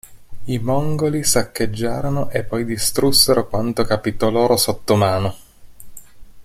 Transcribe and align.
I 0.45 0.57
Mongoli 0.57 1.23
saccheggiarono 1.23 2.31
e 2.31 2.43
poi 2.43 2.65
distrussero 2.65 3.47
quanto 3.47 3.83
capitò 3.83 4.31
loro 4.31 4.57
sotto 4.57 4.95
mano. 4.95 5.35